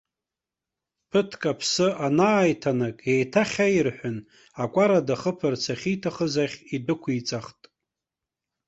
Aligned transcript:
Ԥыҭк 1.09 1.41
аԥсы 1.51 1.87
анааиҭанак, 2.05 2.97
еиҭахьаирҳәын, 3.13 4.17
акәара 4.63 4.99
дахыԥарц 5.07 5.63
ахьиҭахыз 5.73 6.35
ахь 6.43 6.57
идәықәиҵахт. 6.75 7.61